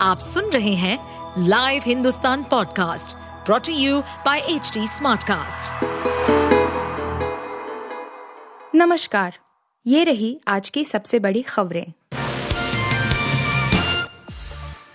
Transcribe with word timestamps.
आप 0.00 0.18
सुन 0.18 0.50
रहे 0.50 0.74
हैं 0.74 0.98
live 1.48 1.82
Hindustan 1.86 2.42
podcast 2.42 3.16
brought to 3.46 3.72
you 3.72 4.00
by 4.00 4.38
H 4.38 4.72
Smartcast. 4.78 5.84
नमस्कार, 8.74 9.34
ये 9.86 10.04
रही 10.04 10.38
आज 10.48 10.70
की 10.70 10.84
सबसे 10.84 11.18
बड़ी 11.18 11.42
खबरें 11.42 11.92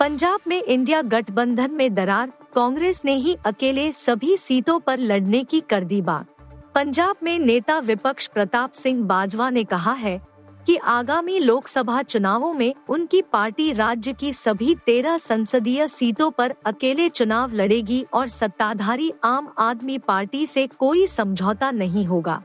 पंजाब 0.00 0.40
में 0.46 0.62
इंडिया 0.62 1.02
गठबंधन 1.02 1.70
में 1.70 1.94
दरार, 1.94 2.32
कांग्रेस 2.54 3.02
ने 3.04 3.14
ही 3.14 3.36
अकेले 3.46 3.92
सभी 3.92 4.36
सीटों 4.36 4.80
पर 4.80 4.98
लड़ने 4.98 5.44
की 5.44 5.60
कर 5.60 5.84
दी 5.84 6.02
बात 6.02 6.26
पंजाब 6.74 7.16
में 7.22 7.38
नेता 7.38 7.78
विपक्ष 7.78 8.26
प्रताप 8.26 8.72
सिंह 8.72 9.02
बाजवा 9.04 9.50
ने 9.50 9.64
कहा 9.64 9.92
है 9.92 10.31
कि 10.66 10.76
आगामी 10.76 11.38
लोकसभा 11.38 12.02
चुनावों 12.02 12.52
में 12.52 12.74
उनकी 12.88 13.22
पार्टी 13.22 13.72
राज्य 13.72 14.12
की 14.12 14.32
सभी 14.32 14.74
तेरह 14.86 15.18
संसदीय 15.18 15.86
सीटों 15.88 16.30
पर 16.30 16.54
अकेले 16.66 17.08
चुनाव 17.08 17.52
लड़ेगी 17.52 18.04
और 18.12 18.28
सत्ताधारी 18.28 19.12
आम 19.24 19.52
आदमी 19.58 19.98
पार्टी 19.98 20.46
से 20.46 20.66
कोई 20.78 21.06
समझौता 21.06 21.70
नहीं 21.70 22.04
होगा। 22.04 22.42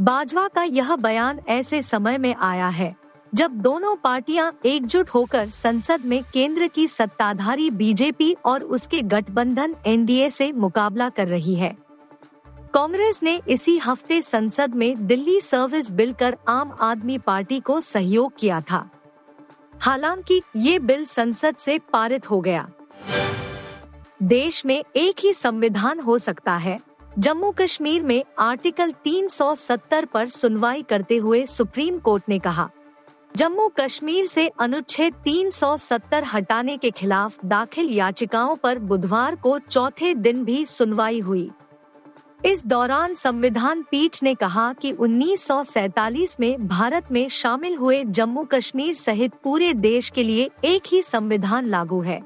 बाजवा 0.00 0.46
का 0.48 0.62
यह 0.62 0.94
बयान 0.96 1.40
ऐसे 1.48 1.82
समय 1.82 2.18
में 2.18 2.34
आया 2.34 2.68
है, 2.68 2.94
जब 3.32 3.50
दोनों 3.52 3.94
पार्टियाँ 3.96 4.52
एकजुट 4.66 5.08
होकर 5.08 5.46
संसद 5.46 6.04
में 6.04 6.22
केंद्र 6.32 6.66
की 6.66 6.86
सत्ताधारी 6.88 7.70
बीजेपी 7.70 8.34
और 8.44 8.64
उसके 8.64 9.00
गठबंधन 9.04 9.74
एनडीए 9.86 10.30
से 10.30 10.50
मुकाबला 10.52 11.08
कर 11.08 11.28
रही 11.28 11.54
है। 11.54 11.76
कांग्रेस 12.76 13.22
ने 13.22 13.40
इसी 13.48 13.78
हफ़्ते 13.78 14.22
संसद 14.22 14.74
में 14.74 15.06
दिल्ली 15.06 15.40
सर्विस 15.40 15.90
बिल 15.90 16.12
कर 16.12 16.36
आम 16.48 16.76
आदमी 16.80 17.18
पार्टी 17.18 17.60
को 17.60 17.80
सहयोग 17.80 18.32
किया 18.38 18.60
था। 18.60 18.90
हालाँकि 19.80 20.42
ये 20.56 20.78
बिल 20.78 21.04
संसद 21.04 21.56
से 21.56 21.78
पारित 21.92 22.30
हो 22.30 22.40
गया। 22.40 22.68
देश 24.22 24.66
में 24.66 24.84
एक 24.96 25.14
ही 25.20 25.32
संविधान 25.32 26.00
हो 26.00 26.18
सकता 26.18 26.56
है। 26.56 26.78
जम्मू 27.18 27.50
कश्मीर 27.50 28.02
में 28.02 28.24
आर्टिकल 28.38 28.92
370 29.04 30.04
पर 30.04 30.28
सुनवाई 30.28 30.82
करते 30.82 31.16
हुए 31.16 31.46
सुप्रीम 31.46 31.98
कोर्ट 31.98 32.28
ने 32.28 32.38
कहा, 32.38 32.70
जम्मू 33.36 33.68
कश्मीर 33.68 34.26
से 34.26 34.50
अनुच्छेद 34.60 35.14
370 35.24 36.24
हटाने 36.24 36.76
के 36.76 36.90
खिलाफ 36.90 37.44
दाखिल 37.44 37.90
याचिकाओं 37.90 38.56
पर 38.56 38.78
बुधवार 38.78 39.36
को 39.36 39.58
चौथे 39.58 40.14
दिन 40.14 40.44
भी 40.44 40.66
सुनवाई 40.66 41.20
हुई। 41.20 41.50
इस 42.44 42.66
दौरान 42.66 43.14
संविधान 43.14 43.82
पीठ 43.82 44.22
ने 44.22 44.34
कहा 44.34 44.72
कि 44.72 44.92
1947 44.92 46.36
में 46.40 46.66
भारत 46.68 47.12
में 47.12 47.28
शामिल 47.28 47.76
हुए 47.76 48.04
जम्मू 48.04 48.44
कश्मीर 48.44 48.94
सहित 48.94 49.32
पूरे 49.44 49.72
देश 49.74 50.10
के 50.10 50.22
लिए 50.22 50.50
एक 50.64 50.82
ही 50.92 51.02
संविधान 51.02 51.66
लागू 51.66 52.00
है। 52.00 52.22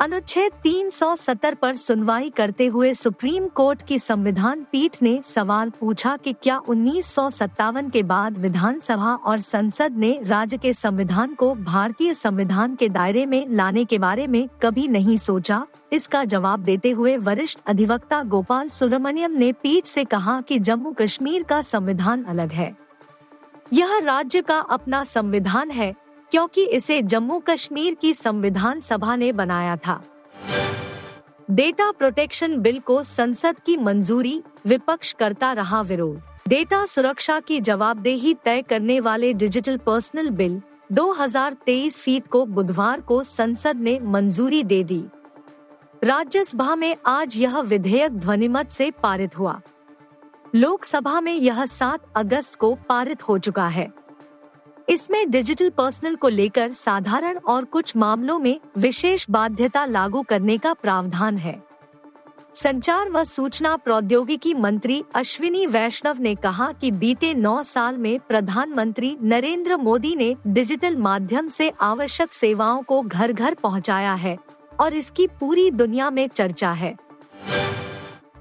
अनुच्छेद 0.00 0.52
370 0.66 1.54
पर 1.54 1.76
सुनवाई 1.76 2.30
करते 2.30 2.66
हुए 2.66 2.92
सुप्रीम 2.94 3.48
कोर्ट 3.48 3.82
की 3.82 3.98
संविधान 3.98 4.66
पीठ 4.72 4.96
ने 5.02 5.20
सवाल 5.24 5.70
पूछा 5.70 6.16
कि 6.16 6.32
क्या 6.32 6.58
उन्नीस 6.58 7.06
सौ 7.06 7.30
सत्तावन 7.30 7.88
के 7.90 8.02
बाद 8.02 8.38
विधानसभा 8.38 9.14
और 9.14 9.38
संसद 9.38 9.96
ने 9.96 10.20
राज्य 10.22 10.58
के 10.58 10.72
संविधान 10.72 11.34
को 11.34 11.54
भारतीय 11.54 12.14
संविधान 12.14 12.74
के 12.74 12.88
दायरे 12.88 13.26
में 13.26 13.46
लाने 13.48 13.84
के 13.84 13.98
बारे 13.98 14.26
में 14.26 14.48
कभी 14.62 14.88
नहीं 14.88 15.16
सोचा? 15.16 15.66
इसका 15.92 16.24
जवाब 16.24 16.60
देते 16.60 16.90
हुए 16.90 17.16
वरिष्ठ 17.16 17.58
अधिवक्ता 17.66 18.22
गोपाल 18.22 18.68
सुब्रमण्यम 18.68 19.32
ने 19.32 19.52
पीठ 19.52 19.84
से 19.84 20.04
कहा 20.04 20.40
कि 20.40 20.58
जम्मू 20.58 20.92
कश्मीर 20.92 21.42
का 21.42 21.62
संविधान 21.62 22.24
अलग 22.24 22.52
है। 22.52 22.76
यह 23.72 23.98
राज्य 23.98 24.42
का 24.42 24.58
अपना 24.58 25.04
संविधान 25.04 25.70
है 25.70 25.94
क्योंकि 26.30 26.64
इसे 26.64 27.02
जम्मू 27.02 27.38
कश्मीर 27.38 27.94
की 27.94 28.14
संविधान 28.14 28.80
सभा 28.80 29.16
ने 29.16 29.32
बनाया 29.32 29.76
था। 29.76 30.02
डेटा 31.50 31.90
प्रोटेक्शन 31.90 32.56
बिल 32.56 32.78
को 32.78 33.02
संसद 33.02 33.60
की 33.60 33.76
मंजूरी, 33.76 34.42
विपक्ष 34.66 35.12
करता 35.12 35.52
रहा 35.52 35.82
विरोध। 35.82 36.20
डेटा 36.48 36.86
सुरक्षा 36.86 37.40
की 37.40 37.60
जवाबदेही 37.60 38.34
तय 38.34 38.62
करने 38.62 39.00
वाले 39.00 39.32
डिजिटल 39.32 39.76
पर्सनल 39.76 40.30
बिल 40.30 40.62
2023 40.92 42.00
फीट 42.00 42.26
को 42.26 42.46
बुधवार 42.46 43.00
को 43.00 43.22
संसद 43.22 43.76
ने 43.76 44.00
मंजूरी 44.00 44.62
दे 44.62 44.84
दी। 44.84 45.04
राज्यसभा 46.04 46.76
में 46.76 46.96
आज 47.06 47.36
यह 47.36 47.60
विधेयक 47.60 48.12
ध्वनिमत 48.12 48.70
से 48.70 48.90
पारित 48.90 49.38
हुआ। 49.38 49.60
लोकसभा 50.54 51.20
में 51.20 51.34
यह 51.34 51.66
7 51.66 52.00
अगस्त 52.16 52.54
को 52.54 52.74
पारित 52.88 53.22
हो 53.22 53.38
चुका 53.38 53.68
है। 53.68 54.07
इसमें 54.88 55.30
डिजिटल 55.30 55.68
पर्सनल 55.68 56.14
को 56.16 56.28
लेकर 56.28 56.72
साधारण 56.72 57.38
और 57.38 57.64
कुछ 57.64 57.96
मामलों 57.96 58.38
में 58.38 58.58
विशेष 58.78 59.24
बाध्यता 59.30 59.84
लागू 59.84 60.22
करने 60.22 60.56
का 60.58 60.72
प्रावधान 60.72 61.38
है। 61.38 61.62
संचार 62.54 63.10
व 63.10 63.24
सूचना 63.24 63.74
प्रौद्योगिकी 63.76 64.54
मंत्री 64.54 65.02
अश्विनी 65.14 65.66
वैष्णव 65.66 66.20
ने 66.20 66.34
कहा 66.34 66.70
कि 66.72 66.90
बीते 66.90 67.32
नौ 67.34 67.62
साल 67.62 67.98
में 67.98 68.18
प्रधानमंत्री 68.20 69.16
नरेंद्र 69.22 69.76
मोदी 69.76 70.14
ने 70.16 70.34
डिजिटल 70.46 70.96
माध्यम 70.96 71.48
से 71.48 71.70
आवश्यक 71.80 72.32
सेवाओं 72.32 72.82
को 72.82 73.00
घर 73.02 73.32
घर 73.32 73.54
पहुँचाया 73.54 74.14
है 74.14 74.36
और 74.80 74.94
इसकी 74.94 75.26
पूरी 75.40 75.70
दुनिया 75.70 76.10
में 76.10 76.26
चर्चा 76.28 76.72
है। 76.72 76.94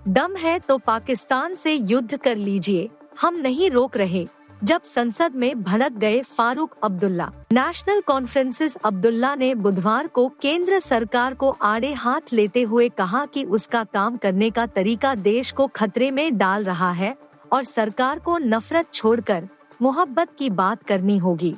दम 0.08 0.36
है 0.36 0.58
तो 0.60 0.78
पाकिस्तान 0.78 1.56
से 1.56 1.74
युद्ध 1.74 2.18
कर 2.18 2.36
लीजिए, 2.36 2.90
हम 3.22 3.36
नहीं 3.36 3.70
रोक 3.70 3.98
रहे। 3.98 4.26
जब 4.64 4.84
संसद 4.84 5.36
में 5.36 5.64
भड़क 5.64 5.92
गए 5.92 6.22
फारूक 6.22 6.76
अब्दुल्ला। 6.84 7.32
नेशनल 7.54 8.02
कॉन्फ्रेंसिस 8.02 8.76
अब्दुल्ला 8.76 9.36
ने 9.36 9.54
बुधवार 9.56 10.08
को 10.08 10.28
केंद्र 10.42 10.80
सरकार 10.80 11.34
को 11.34 11.50
आड़े 11.62 11.94
हाथ 11.94 12.34
लेते 12.34 12.62
हुए 12.62 12.90
कहा 12.90 13.26
कि 13.26 13.44
उसका 13.44 13.84
काम 13.84 14.18
करने 14.18 14.50
का 14.50 14.66
तरीका 14.66 15.14
देश 15.16 15.52
को 15.52 15.68
खतरे 15.68 16.12
में 16.12 16.38
डाल 16.38 16.64
रहा 16.64 16.92
है 16.92 17.16
और 17.52 17.64
सरकार 17.64 18.20
को 18.20 18.38
नफरत 18.38 18.94
छोड़कर 18.94 19.48
मोहब्बत 19.82 20.30
की 20.40 20.50
बात 20.50 20.84
करनी 20.84 21.18
होगी। 21.18 21.56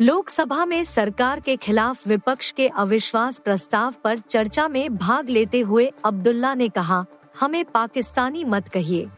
लोकसभा 0.00 0.64
में 0.64 0.84
सरकार 0.84 1.40
के 1.40 1.56
खिलाफ 1.56 2.08
विपक्ष 2.08 2.50
के 2.50 2.68
अविश्वास 2.68 3.38
प्रस्ताव 3.38 3.94
पर 4.04 4.18
चर्चा 4.18 4.68
में 4.68 4.96
भाग 4.96 5.30
लेते 5.30 5.60
हुए 5.60 5.92
अब्दुल्ला 6.04 6.54
ने 6.54 6.68
कहा, 6.68 7.04
हमें 7.40 7.64
पाकिस्तानी 7.64 8.44
मत 8.44 8.68
कहिए। 8.68 9.08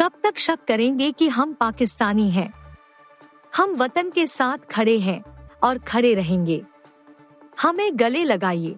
कब 0.00 0.12
तक 0.24 0.38
शक 0.38 0.58
करेंगे 0.68 1.10
कि 1.12 1.28
हम 1.28 1.52
पाकिस्तानी 1.52 2.30
हैं? 2.30 2.52
हम 3.56 3.74
वतन 3.74 4.10
के 4.10 4.26
साथ 4.26 4.58
खड़े 4.70 4.98
हैं 4.98 5.22
और 5.64 5.78
खड़े 5.78 6.14
रहेंगे। 6.14 6.62
हमें 7.62 7.90
गले 7.94 8.24
लगाइए। 8.24 8.76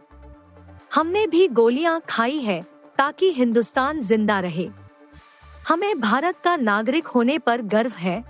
हमने 0.95 1.27
भी 1.27 1.47
गोलियाँ 1.49 2.01
खाई 2.09 2.39
है 2.39 2.61
ताकि 2.99 3.33
हिंदुस्तान 3.33 4.01
ज़िंदा 4.01 4.41
रहे। 4.41 4.69
हमें 5.69 6.01
भारत 6.01 6.41
का 6.45 6.57
नागरिक 6.57 7.07
होने 7.07 7.39
पर 7.39 7.63
गर्व 7.63 7.93
है। 7.93 8.23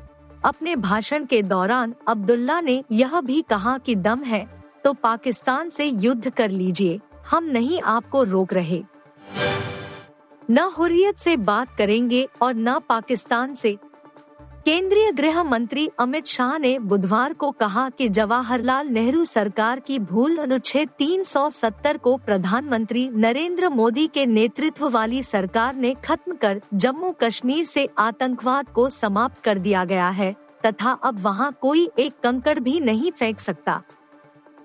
अपने 0.45 0.77
भाषण 0.77 1.25
के 1.25 1.43
दौरान 1.43 1.95
अब्दुल्ला 2.09 2.61
ने 2.61 2.83
यह 2.93 3.21
भी 3.21 3.43
कहा 3.43 3.77
कि 3.79 3.95
दम 3.97 4.23
है 4.23 4.47
तो 4.85 4.93
पाकिस्तान 4.93 5.71
से 5.71 5.85
युद्ध 5.85 6.31
कर 6.31 6.51
लीजिए। 6.51 7.01
हम 7.31 7.45
नहीं 7.45 7.81
आपको 7.83 8.23
रोक 8.23 8.53
रहे। 8.53 8.83
न 10.51 10.59
हुर्रियत 10.59 11.19
से 11.19 11.37
बात 11.37 11.77
करेंगे 11.79 12.27
और 12.43 12.55
न 12.55 12.79
पाकिस्तान 12.79 13.55
से। 13.55 13.77
केंद्रीय 14.65 15.11
गृह 15.13 15.43
मंत्री 15.43 15.89
अमित 15.99 16.27
शाह 16.27 16.57
ने 16.59 16.79
बुधवार 16.79 17.33
को 17.33 17.51
कहा 17.51 17.89
कि 17.91 18.09
जवाहरलाल 18.09 18.89
नेहरू 18.89 19.25
सरकार 19.25 19.81
की 19.81 19.99
भूल 19.99 20.37
अनुच्छेद 20.37 20.89
370 20.99 21.99
को 21.99 22.17
प्रधानमंत्री 22.17 23.09
नरेंद्र 23.09 23.69
मोदी 23.69 24.07
के 24.07 24.27
नेतृत्व 24.27 24.89
वाली 24.89 25.23
सरकार 25.23 25.75
ने 25.75 25.95
खत्म 26.05 26.35
कर 26.35 26.61
जम्मू 26.75 27.11
कश्मीर 27.21 27.65
से 27.65 27.89
आतंकवाद 27.99 28.69
को 28.69 28.89
समाप्त 28.89 29.43
कर 29.45 29.59
दिया 29.59 29.85
गया 29.85 30.09
है, 30.09 30.35
तथा 30.67 30.93
अब 30.93 31.21
वहाँ 31.21 31.53
कोई 31.61 31.89
एक 31.99 32.13
कंकड़ 32.23 32.59
भी 32.59 32.81
नहीं 32.81 33.11
फेंक 33.11 33.41
सकता। 33.41 33.83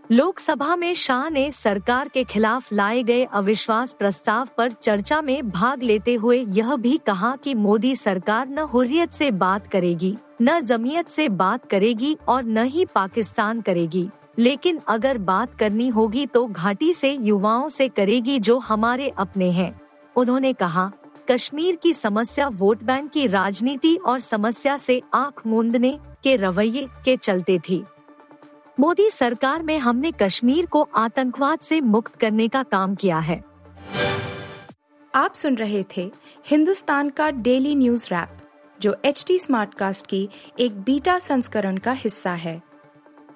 लोकसभा 0.09 0.75
में 0.75 0.93
शाह 0.93 1.27
ने 1.29 1.51
सरकार 1.51 2.07
के 2.07 2.23
खिलाफ 2.23 2.71
लाए 2.73 3.01
गए 3.03 3.23
अविश्वास 3.23 3.91
प्रस्ताव 3.93 4.47
पर 4.57 4.71
चर्चा 4.71 5.21
में 5.21 5.49
भाग 5.49 5.83
लेते 5.83 6.13
हुए 6.13 6.37
यह 6.37 6.75
भी 6.75 6.97
कहा 6.97 7.35
कि 7.35 7.53
मोदी 7.55 7.95
सरकार 7.95 8.47
न 8.49 8.59
हुर्रियत 8.59 9.11
से 9.11 9.29
बात 9.31 9.67
करेगी, 9.67 10.15
न 10.41 10.59
जमीयत 10.59 11.09
से 11.09 11.27
बात 11.29 11.65
करेगी 11.65 12.15
और 12.27 12.43
न 12.43 12.63
ही 12.63 12.85
पाकिस्तान 12.85 13.61
करेगी। 13.61 14.07
लेकिन 14.39 14.79
अगर 14.87 15.17
बात 15.17 15.53
करनी 15.55 15.87
होगी 15.87 16.25
तो 16.25 16.45
घाटी 16.45 16.93
से 16.93 17.11
युवाओं 17.11 17.69
से 17.69 17.87
करेगी 17.89 18.39
जो 18.39 18.57
हमारे 18.59 19.11
अपने 19.17 19.51
हैं। 19.51 19.79
उन्होंने 20.15 20.53
कहा, 20.53 20.91
कश्मीर 21.31 21.75
की 21.75 21.93
समस्या 21.93 22.47
वोट 22.47 22.83
बैंक 22.83 23.11
की 23.11 23.27
राजनीति 23.27 23.95
और 23.95 24.19
समस्या 24.19 24.77
से 24.77 25.01
आँख 25.13 25.47
मूंदने 25.47 25.97
के 26.23 26.35
रवैये 26.35 26.87
के 27.05 27.17
चलते 27.17 27.59
थी। 27.59 27.83
मोदी 28.79 29.09
सरकार 29.09 29.63
में 29.63 29.79
हमने 29.79 30.11
कश्मीर 30.11 30.65
को 30.65 30.89
आतंकवाद 30.95 31.59
से 31.59 31.81
मुक्त 31.81 32.15
करने 32.15 32.47
का 32.47 32.63
काम 32.63 32.95
किया 32.95 33.19
है। 33.19 33.43
आप 35.15 35.33
सुन 35.33 35.55
रहे 35.55 35.85
थे 35.97 36.11
हिंदुस्तान 36.45 37.09
का 37.09 37.31
डेली 37.31 37.75
न्यूज़ 37.75 38.07
रैप, 38.07 38.37
जो 38.81 38.95
एच 39.05 39.25
टी 39.27 39.39
स्मार्ट 39.39 39.73
कास्ट 39.73 40.07
की 40.07 40.29
एक 40.59 40.81
बीटा 40.81 41.19
संस्करण 41.19 41.77
का 41.77 41.91
हिस्सा 41.91 42.31
है। 42.31 42.61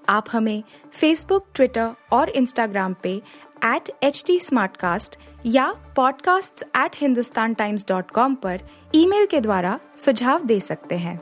आप 0.09 0.25
हमें 0.31 0.63
फेसबुक 0.91 1.47
ट्विटर 1.55 1.89
और 2.11 2.29
इंस्टाग्राम 2.29 2.95
पे 3.03 3.21
एट 3.65 3.91
एच 4.03 4.23
टी 4.27 4.39
या 5.45 5.75
podcasts@hindustantimes.com 5.99 8.35
पर 8.35 8.61
ईमेल 8.95 9.25
के 9.25 9.41
द्वारा 9.41 9.79
सुझाव 9.97 10.45
दे 10.45 10.59
सकते 10.59 10.95
हैं। 10.95 11.21